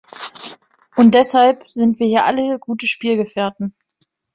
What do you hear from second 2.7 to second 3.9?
Spielgefährten.